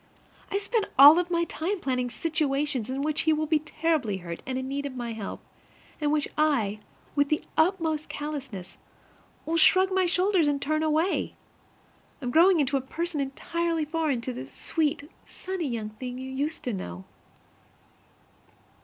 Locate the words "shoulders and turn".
10.07-10.81